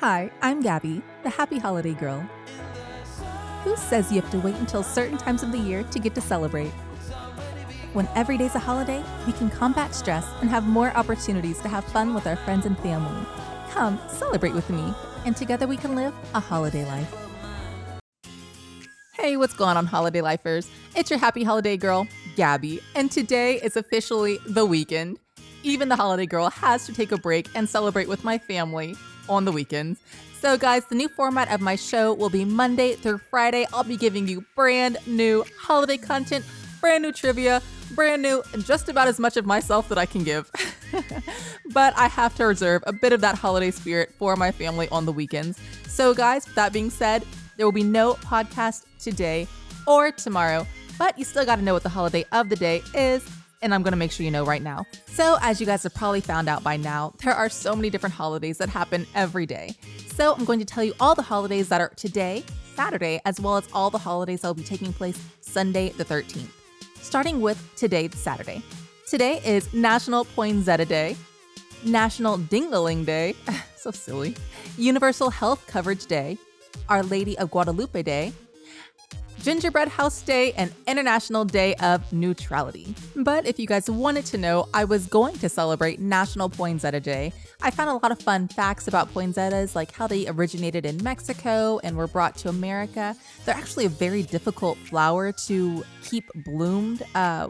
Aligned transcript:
Hi, 0.00 0.30
I'm 0.42 0.60
Gabby, 0.60 1.00
the 1.22 1.30
happy 1.30 1.58
holiday 1.58 1.94
girl. 1.94 2.20
Who 3.64 3.74
says 3.76 4.12
you 4.12 4.20
have 4.20 4.30
to 4.30 4.38
wait 4.38 4.54
until 4.56 4.82
certain 4.82 5.16
times 5.16 5.42
of 5.42 5.52
the 5.52 5.58
year 5.58 5.84
to 5.84 5.98
get 5.98 6.14
to 6.16 6.20
celebrate? 6.20 6.68
When 7.94 8.06
every 8.14 8.36
day's 8.36 8.54
a 8.54 8.58
holiday, 8.58 9.02
we 9.26 9.32
can 9.32 9.48
combat 9.48 9.94
stress 9.94 10.26
and 10.42 10.50
have 10.50 10.66
more 10.66 10.94
opportunities 10.94 11.62
to 11.62 11.68
have 11.68 11.82
fun 11.82 12.12
with 12.12 12.26
our 12.26 12.36
friends 12.36 12.66
and 12.66 12.78
family. 12.80 13.26
Come, 13.70 13.98
celebrate 14.08 14.52
with 14.52 14.68
me, 14.68 14.92
and 15.24 15.34
together 15.34 15.66
we 15.66 15.78
can 15.78 15.96
live 15.96 16.12
a 16.34 16.40
holiday 16.40 16.84
life. 16.84 17.14
Hey, 19.14 19.38
what's 19.38 19.54
going 19.54 19.78
on, 19.78 19.86
holiday 19.86 20.20
lifers? 20.20 20.68
It's 20.94 21.08
your 21.08 21.18
happy 21.18 21.42
holiday 21.42 21.78
girl, 21.78 22.06
Gabby, 22.36 22.80
and 22.94 23.10
today 23.10 23.54
is 23.62 23.78
officially 23.78 24.40
the 24.46 24.66
weekend. 24.66 25.20
Even 25.66 25.88
the 25.88 25.96
holiday 25.96 26.26
girl 26.26 26.48
has 26.48 26.86
to 26.86 26.92
take 26.92 27.10
a 27.10 27.18
break 27.18 27.48
and 27.56 27.68
celebrate 27.68 28.06
with 28.06 28.22
my 28.22 28.38
family 28.38 28.94
on 29.28 29.44
the 29.44 29.50
weekends. 29.50 29.98
So, 30.40 30.56
guys, 30.56 30.84
the 30.84 30.94
new 30.94 31.08
format 31.08 31.50
of 31.50 31.60
my 31.60 31.74
show 31.74 32.14
will 32.14 32.30
be 32.30 32.44
Monday 32.44 32.94
through 32.94 33.18
Friday. 33.18 33.66
I'll 33.72 33.82
be 33.82 33.96
giving 33.96 34.28
you 34.28 34.44
brand 34.54 34.96
new 35.08 35.44
holiday 35.58 35.96
content, 35.96 36.44
brand 36.80 37.02
new 37.02 37.10
trivia, 37.10 37.60
brand 37.96 38.22
new, 38.22 38.44
just 38.60 38.88
about 38.88 39.08
as 39.08 39.18
much 39.18 39.36
of 39.36 39.44
myself 39.44 39.88
that 39.88 39.98
I 39.98 40.06
can 40.06 40.22
give. 40.22 40.48
but 41.72 41.98
I 41.98 42.06
have 42.06 42.36
to 42.36 42.44
reserve 42.44 42.84
a 42.86 42.92
bit 42.92 43.12
of 43.12 43.20
that 43.22 43.34
holiday 43.34 43.72
spirit 43.72 44.14
for 44.20 44.36
my 44.36 44.52
family 44.52 44.88
on 44.90 45.04
the 45.04 45.12
weekends. 45.12 45.58
So, 45.88 46.14
guys, 46.14 46.46
with 46.46 46.54
that 46.54 46.72
being 46.72 46.90
said, 46.90 47.24
there 47.56 47.66
will 47.66 47.72
be 47.72 47.82
no 47.82 48.14
podcast 48.14 48.84
today 49.00 49.48
or 49.84 50.12
tomorrow, 50.12 50.64
but 50.96 51.18
you 51.18 51.24
still 51.24 51.44
got 51.44 51.56
to 51.56 51.62
know 51.62 51.74
what 51.74 51.82
the 51.82 51.88
holiday 51.88 52.24
of 52.30 52.50
the 52.50 52.56
day 52.56 52.82
is 52.94 53.28
and 53.62 53.74
I'm 53.74 53.82
gonna 53.82 53.96
make 53.96 54.12
sure 54.12 54.24
you 54.24 54.30
know 54.30 54.44
right 54.44 54.62
now. 54.62 54.86
So, 55.06 55.38
as 55.40 55.60
you 55.60 55.66
guys 55.66 55.82
have 55.82 55.94
probably 55.94 56.20
found 56.20 56.48
out 56.48 56.62
by 56.62 56.76
now, 56.76 57.14
there 57.22 57.34
are 57.34 57.48
so 57.48 57.74
many 57.74 57.90
different 57.90 58.14
holidays 58.14 58.58
that 58.58 58.68
happen 58.68 59.06
every 59.14 59.46
day. 59.46 59.74
So, 60.14 60.34
I'm 60.34 60.44
going 60.44 60.58
to 60.58 60.64
tell 60.64 60.84
you 60.84 60.94
all 61.00 61.14
the 61.14 61.22
holidays 61.22 61.68
that 61.70 61.80
are 61.80 61.88
today, 61.96 62.44
Saturday, 62.74 63.20
as 63.24 63.40
well 63.40 63.56
as 63.56 63.68
all 63.72 63.90
the 63.90 63.98
holidays 63.98 64.42
that 64.42 64.48
will 64.48 64.54
be 64.54 64.62
taking 64.62 64.92
place 64.92 65.18
Sunday 65.40 65.90
the 65.90 66.04
13th. 66.04 66.50
Starting 67.00 67.40
with 67.40 67.58
today, 67.76 68.08
Saturday. 68.10 68.62
Today 69.06 69.40
is 69.44 69.72
National 69.72 70.24
Poinsettia 70.24 70.84
Day, 70.84 71.16
National 71.84 72.38
Dingaling 72.38 73.06
Day, 73.06 73.34
so 73.76 73.90
silly, 73.90 74.34
Universal 74.76 75.30
Health 75.30 75.64
Coverage 75.68 76.06
Day, 76.06 76.36
Our 76.88 77.04
Lady 77.04 77.38
of 77.38 77.50
Guadalupe 77.50 78.02
Day, 78.02 78.32
Gingerbread 79.46 79.86
House 79.86 80.22
Day, 80.22 80.50
and 80.54 80.72
International 80.88 81.44
Day 81.44 81.76
of 81.76 82.12
Neutrality. 82.12 82.92
But 83.14 83.46
if 83.46 83.60
you 83.60 83.66
guys 83.68 83.88
wanted 83.88 84.26
to 84.26 84.38
know, 84.38 84.68
I 84.74 84.82
was 84.82 85.06
going 85.06 85.38
to 85.38 85.48
celebrate 85.48 86.00
National 86.00 86.48
Poinsettia 86.48 86.98
Day. 86.98 87.32
I 87.62 87.70
found 87.70 87.90
a 87.90 87.92
lot 87.92 88.10
of 88.10 88.18
fun 88.18 88.48
facts 88.48 88.88
about 88.88 89.14
poinsettias, 89.14 89.76
like 89.76 89.92
how 89.92 90.08
they 90.08 90.26
originated 90.26 90.84
in 90.84 91.00
Mexico 91.00 91.78
and 91.84 91.96
were 91.96 92.08
brought 92.08 92.34
to 92.38 92.48
America. 92.48 93.14
They're 93.44 93.54
actually 93.54 93.84
a 93.84 93.88
very 93.88 94.24
difficult 94.24 94.78
flower 94.78 95.30
to 95.46 95.84
keep 96.02 96.24
bloomed 96.44 97.04
uh, 97.14 97.46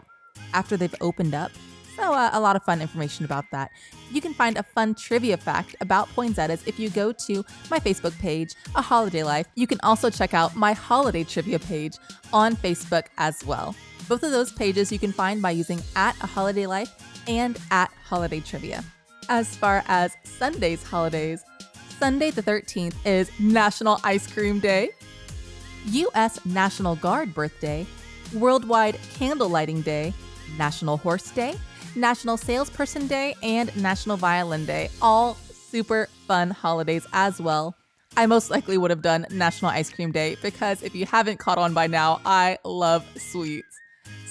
after 0.53 0.77
they've 0.77 0.93
opened 1.01 1.33
up. 1.33 1.49
So, 1.97 2.13
uh, 2.13 2.29
a 2.31 2.39
lot 2.39 2.55
of 2.55 2.63
fun 2.63 2.79
information 2.79 3.25
about 3.25 3.45
that. 3.51 3.71
You 4.11 4.21
can 4.21 4.35
find 4.35 4.55
a 4.55 4.63
fun 4.63 4.93
trivia 4.93 5.35
fact 5.35 5.75
about 5.81 6.07
poinsettias 6.09 6.61
if 6.67 6.79
you 6.79 6.91
go 6.91 7.11
to 7.11 7.43
my 7.71 7.79
Facebook 7.79 8.17
page, 8.19 8.53
A 8.75 8.83
Holiday 8.83 9.23
Life. 9.23 9.47
You 9.55 9.65
can 9.65 9.79
also 9.81 10.11
check 10.11 10.35
out 10.35 10.55
my 10.55 10.73
holiday 10.73 11.23
trivia 11.23 11.57
page 11.57 11.95
on 12.31 12.55
Facebook 12.55 13.05
as 13.17 13.43
well. 13.43 13.75
Both 14.07 14.21
of 14.21 14.29
those 14.29 14.53
pages 14.53 14.91
you 14.91 14.99
can 14.99 15.11
find 15.11 15.41
by 15.41 15.51
using 15.51 15.81
at 15.95 16.15
A 16.21 16.27
Holiday 16.27 16.67
Life 16.67 16.93
and 17.27 17.59
at 17.71 17.91
Holiday 18.05 18.41
Trivia. 18.41 18.83
As 19.27 19.55
far 19.57 19.83
as 19.87 20.15
Sunday's 20.23 20.83
holidays, 20.83 21.43
Sunday 21.97 22.29
the 22.29 22.43
13th 22.43 22.93
is 23.07 23.31
National 23.39 23.99
Ice 24.03 24.31
Cream 24.31 24.59
Day, 24.59 24.91
U.S. 25.87 26.45
National 26.45 26.95
Guard 26.95 27.33
Birthday, 27.33 27.87
Worldwide 28.33 28.99
Candle 29.15 29.49
Lighting 29.49 29.81
Day, 29.81 30.13
National 30.57 30.97
Horse 30.97 31.31
Day, 31.31 31.55
National 31.97 32.37
Salesperson 32.37 33.07
Day, 33.07 33.35
and 33.43 33.75
National 33.75 34.15
Violin 34.15 34.65
Day. 34.65 34.89
All 35.01 35.35
super 35.51 36.07
fun 36.27 36.51
holidays 36.51 37.05
as 37.13 37.41
well. 37.41 37.75
I 38.15 38.25
most 38.25 38.49
likely 38.49 38.77
would 38.77 38.89
have 38.89 39.01
done 39.01 39.27
National 39.31 39.71
Ice 39.71 39.89
Cream 39.89 40.11
Day 40.11 40.37
because 40.41 40.81
if 40.81 40.95
you 40.95 41.05
haven't 41.05 41.37
caught 41.37 41.57
on 41.57 41.73
by 41.73 41.87
now, 41.87 42.21
I 42.25 42.57
love 42.63 43.05
sweets. 43.17 43.77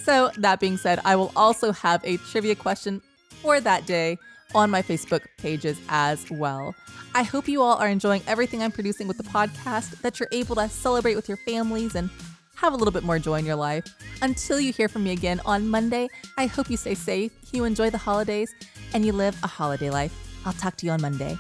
So, 0.03 0.31
that 0.39 0.61
being 0.61 0.77
said, 0.77 1.01
I 1.05 1.17
will 1.17 1.33
also 1.35 1.73
have 1.73 2.01
a 2.05 2.17
trivia 2.17 2.55
question 2.55 3.03
for 3.43 3.61
that 3.61 3.87
day 3.87 4.19
on 4.55 4.71
my 4.71 4.83
Facebook 4.83 5.23
pages 5.37 5.79
as 5.89 6.31
well. 6.31 6.75
I 7.15 7.23
hope 7.23 7.49
you 7.49 7.63
all 7.63 7.77
are 7.77 7.89
enjoying 7.89 8.23
everything 8.27 8.63
I'm 8.63 8.71
producing 8.71 9.09
with 9.09 9.19
the 9.19 9.25
podcast, 9.25 10.01
that 10.03 10.21
you're 10.21 10.29
able 10.33 10.57
to 10.57 10.69
celebrate 10.69 11.17
with 11.17 11.29
your 11.29 11.39
families 11.39 11.95
and 11.95 12.11
have 12.57 12.73
a 12.73 12.77
little 12.77 12.93
bit 12.93 13.05
more 13.05 13.19
joy 13.19 13.39
in 13.39 13.47
your 13.47 13.57
life. 13.57 13.85
Until 14.23 14.59
you 14.59 14.73
hear 14.73 14.89
from 14.89 15.05
me 15.05 15.13
again 15.13 15.41
on 15.47 15.69
Monday, 15.69 16.09
I 16.37 16.47
hope 16.47 16.71
you 16.71 16.77
stay 16.77 16.95
safe, 16.95 17.33
you 17.53 17.65
enjoy 17.65 17.91
the 17.91 17.99
holidays, 17.99 18.55
and 18.95 19.05
you 19.05 19.13
live 19.13 19.37
a 19.43 19.47
holiday 19.47 19.91
life. 19.91 20.15
I'll 20.45 20.53
talk 20.55 20.77
to 20.77 20.87
you 20.87 20.93
on 20.93 21.01
Monday. 21.01 21.37